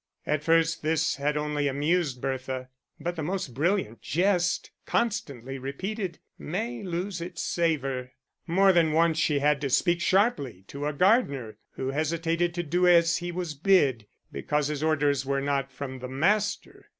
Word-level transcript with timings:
At 0.25 0.43
first 0.43 0.81
this 0.81 1.17
had 1.17 1.37
only 1.37 1.67
amused 1.67 2.21
Bertha, 2.21 2.69
but 2.99 3.15
the 3.15 3.21
most 3.21 3.53
brilliant 3.53 4.01
jest, 4.01 4.71
constantly 4.87 5.59
repeated, 5.59 6.17
may 6.39 6.81
lose 6.81 7.21
its 7.21 7.43
savour. 7.43 8.09
More 8.47 8.73
than 8.73 8.93
once 8.93 9.19
she 9.19 9.37
had 9.37 9.61
to 9.61 9.69
speak 9.69 10.01
sharply 10.01 10.63
to 10.69 10.87
a 10.87 10.91
gardener 10.93 11.59
who 11.73 11.89
hesitated 11.89 12.55
to 12.55 12.63
do 12.63 12.87
as 12.87 13.17
he 13.17 13.31
was 13.31 13.53
bid, 13.53 14.07
because 14.31 14.69
his 14.69 14.81
orders 14.81 15.23
were 15.23 15.39
not 15.39 15.71
from 15.71 15.99
the 15.99 16.09
master. 16.09 16.89